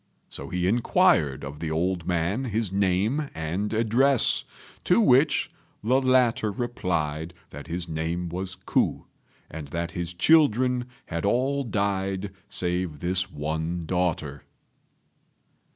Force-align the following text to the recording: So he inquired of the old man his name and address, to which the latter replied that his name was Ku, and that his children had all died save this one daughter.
So 0.29 0.49
he 0.49 0.65
inquired 0.67 1.43
of 1.43 1.59
the 1.59 1.69
old 1.69 2.07
man 2.07 2.45
his 2.45 2.73
name 2.73 3.29
and 3.35 3.71
address, 3.71 4.43
to 4.85 4.99
which 4.99 5.51
the 5.83 6.01
latter 6.01 6.49
replied 6.49 7.35
that 7.51 7.67
his 7.67 7.87
name 7.87 8.27
was 8.27 8.55
Ku, 8.55 9.05
and 9.51 9.67
that 9.67 9.91
his 9.91 10.15
children 10.15 10.85
had 11.05 11.23
all 11.23 11.63
died 11.63 12.31
save 12.49 12.97
this 12.97 13.29
one 13.29 13.85
daughter. 13.85 14.43